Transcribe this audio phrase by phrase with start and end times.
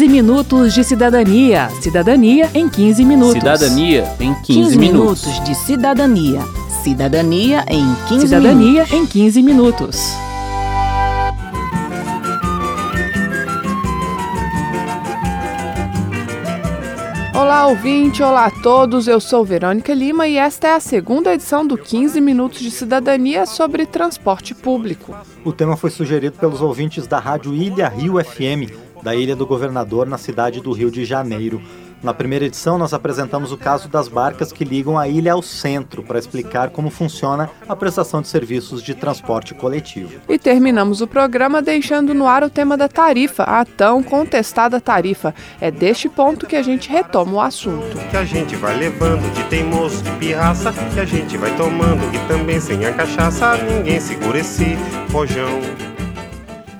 [0.00, 1.68] 15 minutos de cidadania.
[1.78, 3.34] Cidadania em 15 minutos.
[3.34, 5.26] Cidadania em 15, 15 minutos.
[5.26, 6.40] minutos de cidadania.
[6.82, 8.92] Cidadania em 15 Cidadania minutos.
[8.94, 10.30] em 15 minutos.
[17.34, 18.22] Olá, ouvinte!
[18.22, 19.06] Olá a todos!
[19.06, 23.44] Eu sou Verônica Lima e esta é a segunda edição do 15 Minutos de Cidadania
[23.44, 25.14] sobre transporte público.
[25.44, 28.72] O tema foi sugerido pelos ouvintes da rádio Ilha Rio FM,
[29.02, 31.60] da Ilha do Governador, na cidade do Rio de Janeiro.
[32.02, 36.02] Na primeira edição, nós apresentamos o caso das barcas que ligam a ilha ao centro,
[36.02, 40.18] para explicar como funciona a prestação de serviços de transporte coletivo.
[40.26, 45.34] E terminamos o programa deixando no ar o tema da tarifa, a tão contestada tarifa.
[45.60, 47.98] É deste ponto que a gente retoma o assunto.
[48.10, 52.18] que a gente vai levando de teimoso, de pirraça, que a gente vai tomando e
[52.26, 54.78] também sem a cachaça, ninguém segura esse
[55.12, 55.89] rojão.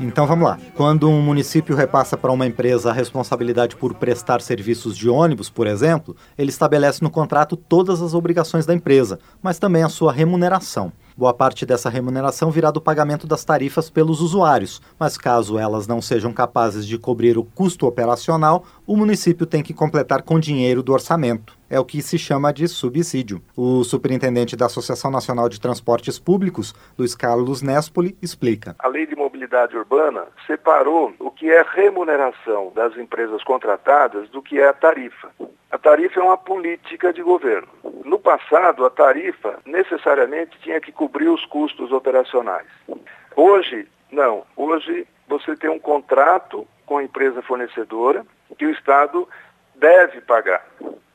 [0.03, 0.59] Então vamos lá.
[0.75, 5.67] Quando um município repassa para uma empresa a responsabilidade por prestar serviços de ônibus, por
[5.67, 10.91] exemplo, ele estabelece no contrato todas as obrigações da empresa, mas também a sua remuneração.
[11.15, 16.01] Boa parte dessa remuneração virá do pagamento das tarifas pelos usuários, mas caso elas não
[16.01, 20.93] sejam capazes de cobrir o custo operacional, o município tem que completar com dinheiro do
[20.93, 21.57] orçamento.
[21.71, 23.41] É o que se chama de subsídio.
[23.57, 28.75] O superintendente da Associação Nacional de Transportes Públicos, Luiz Carlos Nespoli, explica.
[28.81, 34.59] A lei de mobilidade urbana separou o que é remuneração das empresas contratadas do que
[34.59, 35.31] é a tarifa.
[35.71, 37.69] A tarifa é uma política de governo.
[38.05, 42.67] No passado, a tarifa necessariamente tinha que cobrir os custos operacionais.
[43.37, 44.43] Hoje, não.
[44.57, 48.27] Hoje, você tem um contrato com a empresa fornecedora
[48.61, 49.27] que o Estado
[49.75, 50.63] deve pagar.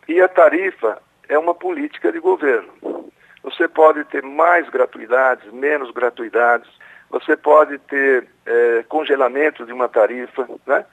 [0.07, 2.73] E a tarifa é uma política de governo.
[3.43, 6.67] Você pode ter mais gratuidades, menos gratuidades,
[7.07, 10.83] você pode ter eh, congelamento de uma tarifa, né?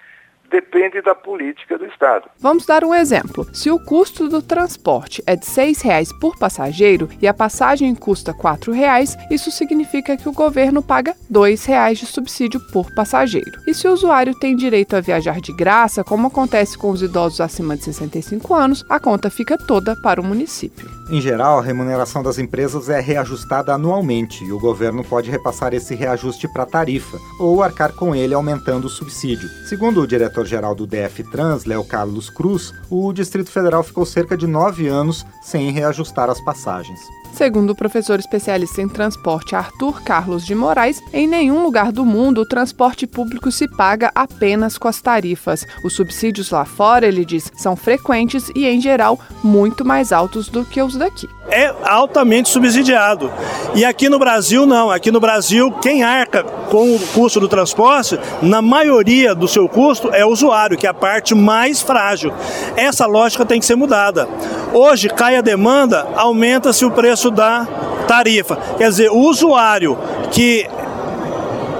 [0.53, 2.29] Depende da política do Estado.
[2.39, 3.47] Vamos dar um exemplo.
[3.55, 8.33] Se o custo do transporte é de R$ 6,00 por passageiro e a passagem custa
[8.33, 13.63] R$ 4,00, isso significa que o governo paga R$ 2,00 de subsídio por passageiro.
[13.67, 17.41] E se o usuário tem direito a viajar de graça, como acontece com os idosos
[17.41, 21.02] acima de 65 anos, a conta fica toda para o município.
[21.13, 25.95] Em geral, a remuneração das empresas é reajustada anualmente e o governo pode repassar esse
[25.95, 29.47] reajuste para a tarifa ou arcar com ele aumentando o subsídio.
[29.69, 34.47] Segundo o diretor-geral do DF Trans, Léo Carlos Cruz, o Distrito Federal ficou cerca de
[34.47, 36.99] nove anos sem reajustar as passagens.
[37.33, 42.43] Segundo o professor especialista em transporte Arthur Carlos de Moraes, em nenhum lugar do mundo
[42.43, 45.67] o transporte público se paga apenas com as tarifas.
[45.83, 50.65] Os subsídios lá fora, ele diz, são frequentes e, em geral, muito mais altos do
[50.65, 51.29] que os daqui.
[51.51, 53.31] É altamente subsidiado.
[53.75, 54.91] E aqui no Brasil, não.
[54.91, 60.11] Aqui no Brasil, quem arca com o custo do transporte, na maioria do seu custo,
[60.13, 62.33] é o usuário, que é a parte mais frágil.
[62.77, 64.29] Essa lógica tem que ser mudada.
[64.73, 67.67] Hoje, cai a demanda, aumenta-se o preço da
[68.07, 68.57] tarifa.
[68.79, 69.99] Quer dizer, o usuário
[70.31, 70.67] que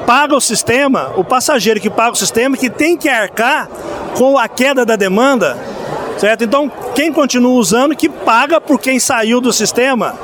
[0.07, 3.69] paga o sistema, o passageiro que paga o sistema, que tem que arcar
[4.17, 5.57] com a queda da demanda,
[6.23, 6.45] certo?
[6.45, 10.15] Então, quem continua usando, que paga por quem saiu do sistema,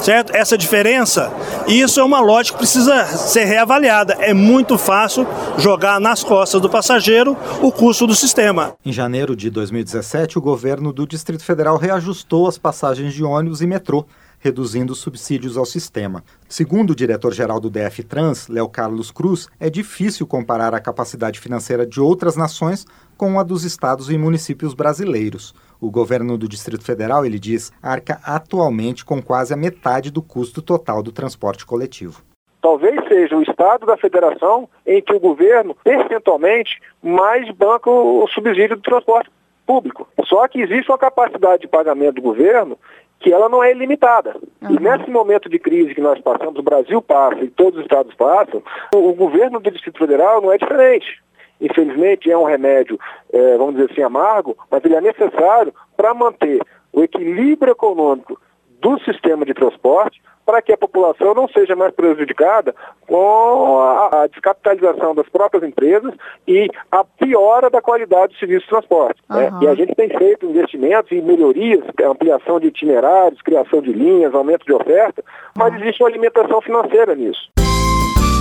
[0.00, 0.34] certo?
[0.34, 1.30] Essa diferença,
[1.68, 4.14] isso é uma lógica que precisa ser reavaliada.
[4.18, 5.26] É muito fácil
[5.58, 8.72] jogar nas costas do passageiro o custo do sistema.
[8.82, 13.66] Em janeiro de 2017, o governo do Distrito Federal reajustou as passagens de ônibus e
[13.66, 14.06] metrô,
[14.46, 16.22] reduzindo os subsídios ao sistema.
[16.48, 21.84] Segundo o diretor-geral do DF Trans, Léo Carlos Cruz, é difícil comparar a capacidade financeira
[21.84, 22.86] de outras nações
[23.16, 25.52] com a dos estados e municípios brasileiros.
[25.80, 30.62] O governo do Distrito Federal, ele diz, arca atualmente com quase a metade do custo
[30.62, 32.22] total do transporte coletivo.
[32.62, 38.76] Talvez seja o Estado da Federação em que o governo, percentualmente, mais banca o subsídio
[38.76, 39.28] do transporte
[39.66, 40.08] público.
[40.26, 42.78] Só que existe uma capacidade de pagamento do governo
[43.20, 44.36] que ela não é ilimitada.
[44.68, 48.14] E nesse momento de crise que nós passamos, o Brasil passa e todos os estados
[48.14, 48.62] passam,
[48.94, 51.22] o, o governo do Distrito Federal não é diferente.
[51.60, 52.98] Infelizmente é um remédio,
[53.32, 56.60] eh, vamos dizer assim, amargo, mas ele é necessário para manter
[56.92, 58.38] o equilíbrio econômico
[58.80, 62.72] do sistema de transporte para que a população não seja mais prejudicada
[63.06, 66.14] com a, a descapitalização das próprias empresas
[66.46, 69.20] e a piora da qualidade do serviço de transporte.
[69.28, 69.48] né?
[69.48, 69.58] Aham.
[69.62, 74.64] E a gente tem feito investimentos em melhorias, ampliação de itinerários, criação de linhas, aumento
[74.64, 75.24] de oferta,
[75.56, 77.50] mas existe uma alimentação financeira nisso.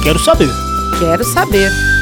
[0.04, 0.50] Quero saber.
[1.00, 1.95] Quero saber.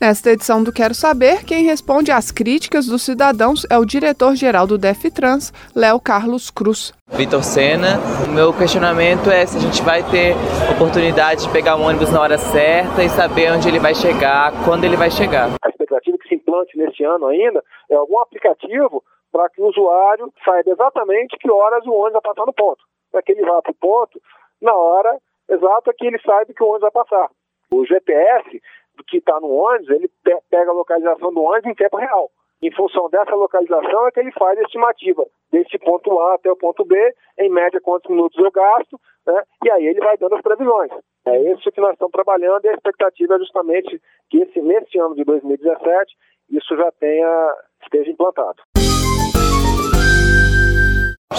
[0.00, 4.78] Nesta edição do Quero Saber, quem responde às críticas dos cidadãos é o diretor-geral do
[4.78, 6.94] DEFTrans, Léo Carlos Cruz.
[7.06, 8.00] Vitor Sena.
[8.24, 10.32] O meu questionamento é se a gente vai ter
[10.72, 14.84] oportunidade de pegar um ônibus na hora certa e saber onde ele vai chegar, quando
[14.84, 15.50] ele vai chegar.
[15.60, 19.68] A expectativa é que se implante nesse ano ainda, é algum aplicativo para que o
[19.68, 22.80] usuário saiba exatamente que horas o ônibus vai passar no ponto.
[23.12, 24.18] Para que ele vá para o ponto
[24.62, 27.28] na hora exata que ele saiba que o ônibus vai passar.
[27.70, 28.60] O GPS
[29.04, 30.10] que está no ônibus, ele
[30.50, 32.30] pega a localização do ônibus em tempo real.
[32.62, 36.56] Em função dessa localização é que ele faz a estimativa desse ponto A até o
[36.56, 39.42] ponto B, em média quantos minutos eu gasto, né?
[39.64, 40.90] e aí ele vai dando as previsões.
[41.26, 45.14] É isso que nós estamos trabalhando e a expectativa é justamente que esse, nesse ano
[45.14, 46.14] de 2017
[46.50, 48.60] isso já tenha, esteja implantado.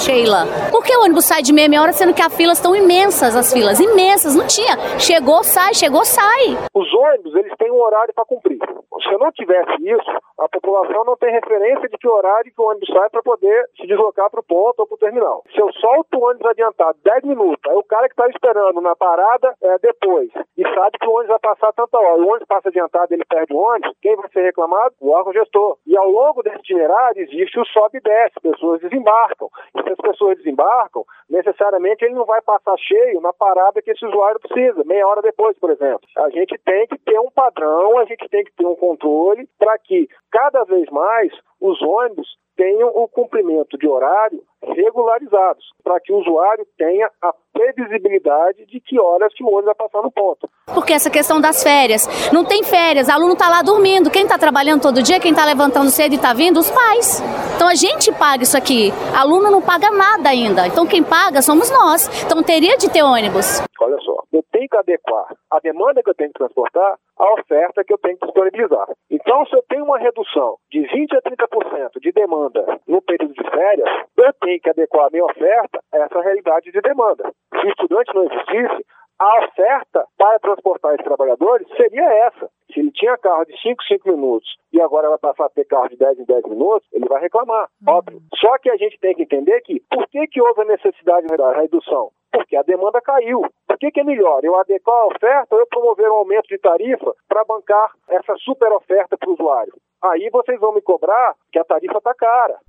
[0.02, 2.74] Sheila, por que o ônibus sai de meia, meia hora sendo que as filas estão
[2.74, 4.36] imensas, as filas imensas?
[4.36, 4.78] Não tinha.
[4.98, 6.58] Chegou, sai, chegou, sai.
[6.74, 8.58] Os ônibus, eles têm um horário para cumprir.
[9.04, 12.88] Se não tivesse isso, a população não tem referência de que horário que o ônibus
[12.88, 15.44] sai para poder se deslocar para o ponto ou para o terminal.
[15.54, 18.96] Se eu solto o ônibus adiantado 10 minutos, aí o cara que está esperando na
[18.96, 22.70] parada é depois e sabe que o ônibus vai passar tanta hora, o ônibus passa
[22.70, 24.96] adiantado, ele perde o ônibus, quem vai ser reclamado?
[25.02, 25.78] O órgão gestor.
[25.86, 29.50] E ao longo desse itinerário existe o sobe e desce, pessoas desembarcam.
[29.83, 34.39] Se as pessoas desembarcam, necessariamente ele não vai passar cheio na parada que esse usuário
[34.39, 36.01] precisa, meia hora depois, por exemplo.
[36.18, 39.78] A gente tem que ter um padrão, a gente tem que ter um controle para
[39.80, 46.19] que cada vez mais os ônibus tenham o cumprimento de horário regularizados, para que o
[46.19, 50.48] usuário tenha a previsibilidade de que horas que o ônibus vai passar no ponto.
[50.72, 54.38] Porque essa questão das férias, não tem férias, o aluno está lá dormindo, quem está
[54.38, 57.19] trabalhando todo dia, quem está levantando cedo e está vindo, os pais.
[57.56, 61.72] Então a gente paga isso aqui, aluno não paga nada ainda, então quem paga somos
[61.72, 63.63] nós, então teria de ter ônibus.
[63.81, 67.84] Olha só, eu tenho que adequar a demanda que eu tenho que transportar à oferta
[67.84, 68.88] que eu tenho que disponibilizar.
[69.10, 73.44] Então, se eu tenho uma redução de 20% a 30% de demanda no período de
[73.44, 77.30] férias, eu tenho que adequar a minha oferta a essa realidade de demanda.
[77.60, 78.86] Se o estudante não existisse,
[79.20, 82.50] a oferta para transportar esses trabalhadores seria essa.
[82.74, 85.90] Se ele tinha carro de 5, 5 minutos e agora vai passar a ter carro
[85.90, 87.94] de 10 em 10 minutos, ele vai reclamar, uhum.
[87.94, 88.22] óbvio.
[88.40, 91.52] Só que a gente tem que entender que por que, que houve a necessidade da
[91.54, 92.10] redução?
[92.32, 93.42] Porque a demanda caiu.
[93.81, 94.42] Que, que é melhor?
[94.44, 98.72] Eu adequar a oferta ou eu promover um aumento de tarifa para bancar essa super
[98.74, 99.74] oferta para o usuário?
[100.04, 102.60] Aí vocês vão me cobrar que a tarifa está cara.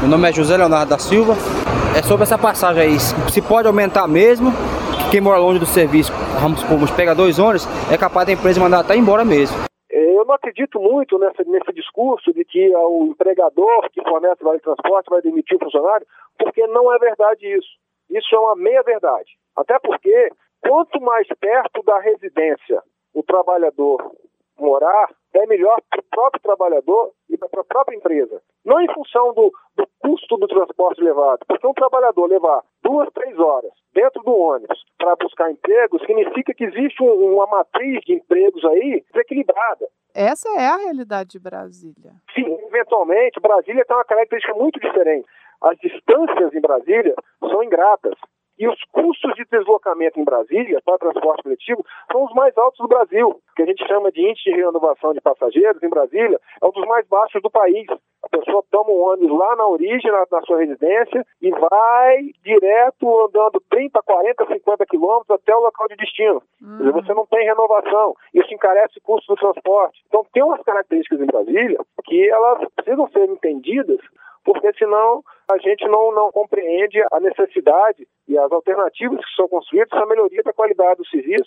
[0.00, 1.34] Meu nome é José Leonardo da Silva.
[1.96, 4.50] É sobre essa passagem aí, se pode aumentar mesmo,
[5.12, 6.10] quem mora longe do serviço,
[6.42, 7.64] vamos supor, pega dois ônibus,
[7.94, 9.56] é capaz da empresa mandar até embora mesmo.
[9.88, 15.10] Eu não acredito muito nessa, nesse discurso de que o empregador que fornece vale transporte
[15.10, 16.04] vai demitir o funcionário,
[16.36, 17.78] porque não é verdade isso.
[18.10, 19.38] Isso é uma meia-verdade.
[19.56, 22.82] Até porque, quanto mais perto da residência
[23.14, 24.12] o trabalhador
[24.58, 28.40] morar, é melhor para o próprio trabalhador e para a própria empresa.
[28.64, 33.38] Não em função do, do custo do transporte levado, porque um trabalhador levar duas, três
[33.38, 38.64] horas dentro do ônibus para buscar emprego significa que existe um, uma matriz de empregos
[38.64, 39.88] aí desequilibrada.
[40.14, 42.12] Essa é a realidade de Brasília.
[42.34, 45.28] Sim, eventualmente, Brasília tem uma característica muito diferente.
[45.62, 48.14] As distâncias em Brasília são ingratas.
[48.58, 52.88] E os custos de deslocamento em Brasília para transporte coletivo são os mais altos do
[52.88, 56.72] Brasil, que a gente chama de índice de renovação de passageiros em Brasília, é um
[56.72, 57.86] dos mais baixos do país.
[58.20, 63.26] A pessoa toma um ônibus lá na origem, na, na sua residência, e vai direto
[63.26, 66.42] andando 30, 40, 50 quilômetros até o local de destino.
[66.60, 68.16] Dizer, você não tem renovação.
[68.34, 70.02] Isso encarece o custo do transporte.
[70.08, 74.00] Então, tem umas características em Brasília que elas precisam ser entendidas
[74.48, 79.90] porque senão a gente não, não compreende a necessidade e as alternativas que são construídas
[79.90, 81.44] para a melhoria da qualidade do serviço.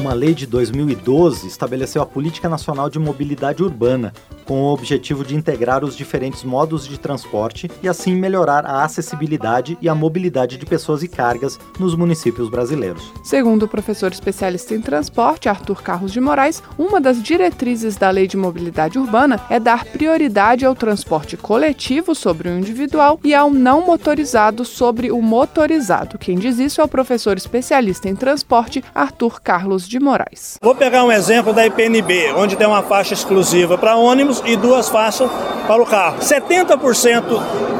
[0.00, 4.12] Uma lei de 2012 estabeleceu a Política Nacional de Mobilidade Urbana,
[4.46, 9.76] com o objetivo de integrar os diferentes modos de transporte e assim melhorar a acessibilidade
[9.82, 13.12] e a mobilidade de pessoas e cargas nos municípios brasileiros.
[13.24, 18.26] Segundo o professor especialista em transporte Arthur Carlos de Moraes, uma das diretrizes da Lei
[18.26, 23.84] de Mobilidade Urbana é dar prioridade ao transporte coletivo sobre o individual e ao não
[23.84, 26.18] motorizado sobre o motorizado.
[26.18, 30.58] Quem diz isso é o professor especialista em transporte Arthur Carlos de Moraes.
[30.62, 34.88] Vou pegar um exemplo da IPNB, onde tem uma faixa exclusiva para ônibus e duas
[34.88, 35.30] faixas
[35.66, 36.18] para o carro.
[36.18, 37.22] 70%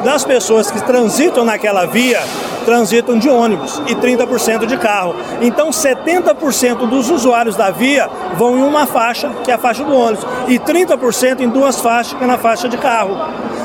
[0.03, 2.21] das pessoas que transitam naquela via
[2.65, 5.15] transitam de ônibus e 30% de carro.
[5.41, 9.95] Então 70% dos usuários da via vão em uma faixa, que é a faixa do
[9.95, 13.17] ônibus, e 30% em duas faixas, que é na faixa de carro.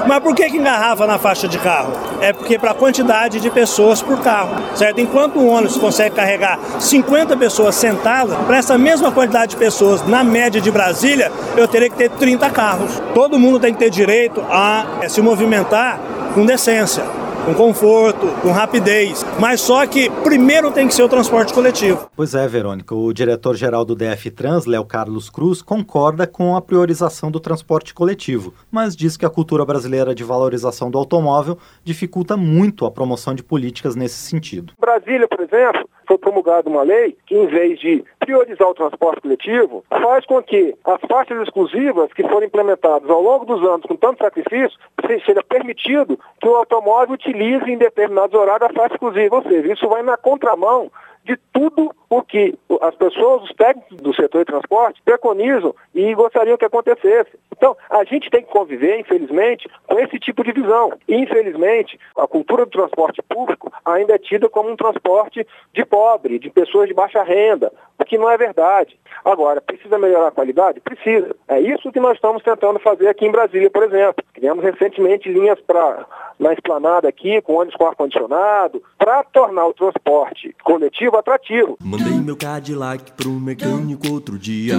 [0.06, 1.92] Mas por que, que engarrafa na faixa de carro?
[2.20, 5.00] É porque para a quantidade de pessoas por carro, certo?
[5.00, 10.24] Enquanto o ônibus consegue carregar 50 pessoas sentadas, para essa mesma quantidade de pessoas, na
[10.24, 13.02] média de Brasília, eu teria que ter 30 carros.
[13.14, 15.98] Todo mundo tem que ter direito a se movimentar
[16.34, 17.21] com decência.
[17.44, 19.24] Com conforto, com rapidez.
[19.40, 22.08] Mas só que primeiro tem que ser o transporte coletivo.
[22.14, 22.94] Pois é, Verônica.
[22.94, 28.54] O diretor-geral do DF Trans, Léo Carlos Cruz, concorda com a priorização do transporte coletivo,
[28.70, 33.42] mas diz que a cultura brasileira de valorização do automóvel dificulta muito a promoção de
[33.42, 34.72] políticas nesse sentido.
[34.78, 39.84] Brasília, por exemplo, foi promulgada uma lei que, em vez de priorizar o transporte coletivo,
[39.88, 44.22] faz com que as faixas exclusivas que foram implementadas ao longo dos anos com tanto
[44.22, 44.78] sacrifício,
[45.24, 49.36] seja permitido que o automóvel utilize em determinados horários a faixa exclusiva.
[49.36, 50.90] Ou seja, isso vai na contramão
[51.24, 56.56] de tudo o que as pessoas, os técnicos do setor de transporte preconizam e gostariam
[56.56, 57.30] que acontecesse.
[57.56, 60.92] Então, a gente tem que conviver, infelizmente, com esse tipo de visão.
[61.08, 66.50] Infelizmente, a cultura do transporte público ainda é tida como um transporte de pobre, de
[66.50, 68.98] pessoas de baixa renda, o que não é verdade.
[69.24, 70.80] Agora, precisa melhorar a qualidade?
[70.80, 71.36] Precisa.
[71.46, 74.24] É isso que nós estamos tentando fazer aqui em Brasília, por exemplo.
[74.34, 76.04] Criamos recentemente linhas para
[76.42, 81.78] na esplanada aqui, com ônibus com ar-condicionado, para tornar o transporte coletivo atrativo.
[81.80, 84.74] Mandei meu Cadillac pro mecânico outro dia,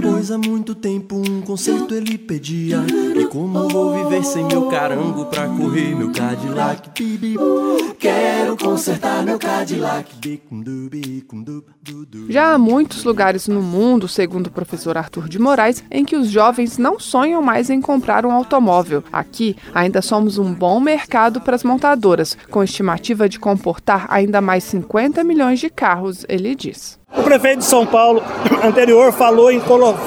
[0.00, 2.78] pois há muito tempo um conserto ele pedia.
[3.18, 6.88] E como vou viver sem meu carango pra correr meu Cadillac?
[6.96, 7.36] Bibi,
[7.98, 10.08] quero consertar meu Cadillac.
[12.28, 16.28] Já há muitos lugares no mundo, segundo o professor Arthur de Moraes, em que os
[16.28, 19.02] jovens não sonham mais em comprar um automóvel.
[19.12, 24.62] Aqui, ainda somos um bom mercado para as montadoras, com estimativa de comportar ainda mais
[24.62, 27.00] 50 milhões de carros, ele diz.
[27.16, 28.22] O prefeito de São Paulo
[28.62, 29.60] anterior falou em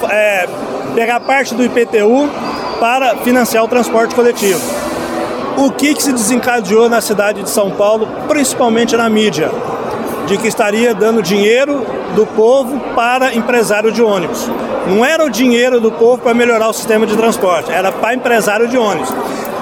[0.09, 0.47] é,
[0.95, 2.50] pegar parte do IPTU
[2.81, 4.59] para financiar o transporte coletivo.
[5.55, 9.51] O que, que se desencadeou na cidade de São Paulo, principalmente na mídia?
[10.25, 11.85] De que estaria dando dinheiro
[12.15, 14.49] do povo para empresário de ônibus.
[14.87, 18.67] Não era o dinheiro do povo para melhorar o sistema de transporte, era para empresário
[18.67, 19.13] de ônibus.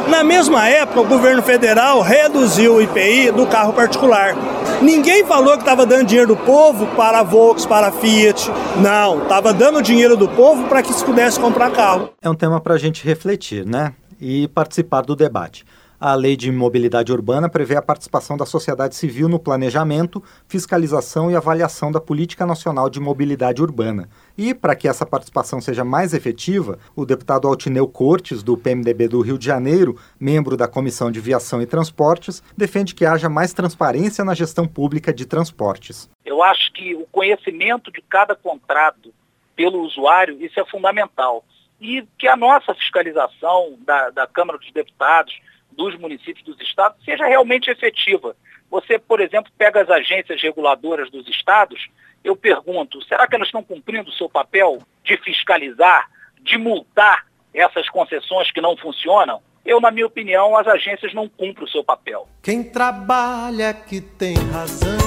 [0.07, 4.33] Na mesma época, o governo federal reduziu o IPI do carro particular.
[4.81, 8.49] Ninguém falou que estava dando dinheiro do povo para a Volks, para a Fiat.
[8.81, 12.11] Não, estava dando dinheiro do povo para que se pudesse comprar carro.
[12.21, 13.93] É um tema para a gente refletir, né?
[14.21, 15.65] E participar do debate.
[16.01, 21.35] A Lei de Mobilidade Urbana prevê a participação da sociedade civil no planejamento, fiscalização e
[21.35, 24.07] avaliação da Política Nacional de Mobilidade Urbana.
[24.37, 29.19] E, para que essa participação seja mais efetiva, o deputado Altineu Cortes, do PMDB do
[29.19, 34.23] Rio de Janeiro, membro da Comissão de Viação e Transportes, defende que haja mais transparência
[34.23, 36.09] na gestão pública de transportes.
[36.23, 39.13] Eu acho que o conhecimento de cada contrato
[39.53, 41.43] pelo usuário, isso é fundamental.
[41.81, 45.37] E que a nossa fiscalização da, da Câmara dos Deputados,
[45.71, 48.35] dos municípios, dos estados, seja realmente efetiva.
[48.69, 51.89] Você, por exemplo, pega as agências reguladoras dos estados,
[52.23, 56.09] eu pergunto, será que elas estão cumprindo o seu papel de fiscalizar,
[56.41, 59.41] de multar essas concessões que não funcionam?
[59.65, 62.27] Eu, na minha opinião, as agências não cumprem o seu papel.
[62.41, 64.97] Quem trabalha que tem razão,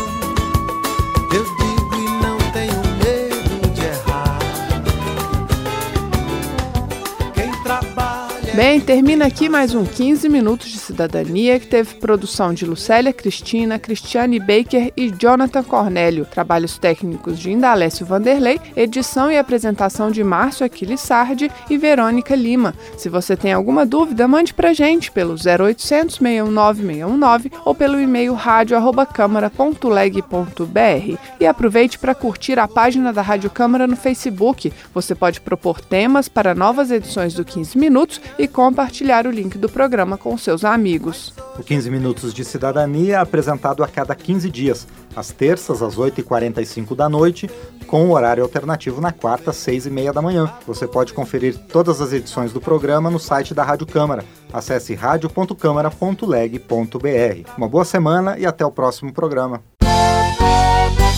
[8.55, 13.79] Bem, termina aqui mais um 15 Minutos de Cidadania que teve produção de Lucélia Cristina,
[13.79, 20.67] Cristiane Baker e Jonathan Cornélio, trabalhos técnicos de Indalécio Vanderlei, edição e apresentação de Márcio
[20.67, 22.75] Aquiles Sardi e Verônica Lima.
[22.99, 28.35] Se você tem alguma dúvida, mande pra gente pelo 0800 619 619 ou pelo e-mail
[28.35, 31.19] rádio@câmara.leg.br.
[31.41, 34.71] E aproveite para curtir a página da Rádio Câmara no Facebook.
[34.93, 39.69] Você pode propor temas para novas edições do 15 Minutos e compartilhar o link do
[39.69, 41.33] programa com seus amigos.
[41.57, 44.85] O 15 Minutos de Cidadania é apresentado a cada 15 dias,
[45.15, 47.49] às terças, às 8h45 da noite,
[47.87, 50.53] com o horário alternativo na quarta, às 6h30 da manhã.
[50.67, 54.25] Você pode conferir todas as edições do programa no site da Rádio Câmara.
[54.53, 57.51] Acesse radio.câmara.leg.br.
[57.57, 59.63] Uma boa semana e até o próximo programa.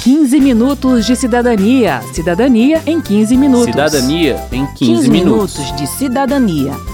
[0.02, 2.02] 15 minutos de cidadania.
[2.12, 3.64] Cidadania em 15 minutos.
[3.64, 5.56] Cidadania em 15, 15 minutos.
[5.56, 6.93] minutos de cidadania.